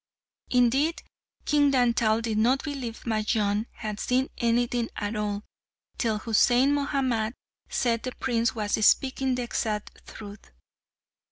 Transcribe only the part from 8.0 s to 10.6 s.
the prince was speaking the exact truth.